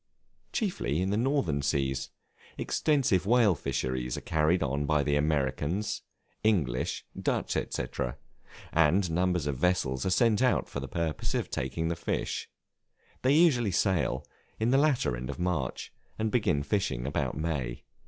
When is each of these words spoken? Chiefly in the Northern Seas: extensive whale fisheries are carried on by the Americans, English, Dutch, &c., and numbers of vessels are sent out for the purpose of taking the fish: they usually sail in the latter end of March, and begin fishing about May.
Chiefly 0.51 0.99
in 0.99 1.11
the 1.11 1.15
Northern 1.15 1.61
Seas: 1.61 2.09
extensive 2.57 3.27
whale 3.27 3.53
fisheries 3.53 4.17
are 4.17 4.21
carried 4.21 4.63
on 4.63 4.87
by 4.87 5.03
the 5.03 5.15
Americans, 5.15 6.01
English, 6.43 7.05
Dutch, 7.21 7.51
&c., 7.51 7.85
and 8.73 9.11
numbers 9.11 9.45
of 9.45 9.57
vessels 9.59 10.03
are 10.03 10.09
sent 10.09 10.41
out 10.41 10.67
for 10.67 10.79
the 10.79 10.87
purpose 10.87 11.35
of 11.35 11.51
taking 11.51 11.89
the 11.89 11.95
fish: 11.95 12.49
they 13.21 13.35
usually 13.35 13.69
sail 13.69 14.25
in 14.59 14.71
the 14.71 14.79
latter 14.79 15.15
end 15.15 15.29
of 15.29 15.37
March, 15.37 15.93
and 16.17 16.31
begin 16.31 16.63
fishing 16.63 17.05
about 17.05 17.37
May. 17.37 17.83